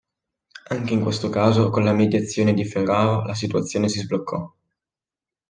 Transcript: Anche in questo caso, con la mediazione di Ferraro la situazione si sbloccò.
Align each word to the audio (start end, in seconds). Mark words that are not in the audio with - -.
Anche 0.69 0.93
in 0.93 1.01
questo 1.03 1.29
caso, 1.29 1.69
con 1.69 1.83
la 1.83 1.93
mediazione 1.93 2.55
di 2.55 2.65
Ferraro 2.65 3.23
la 3.23 3.35
situazione 3.35 3.87
si 3.87 3.99
sbloccò. 3.99 4.51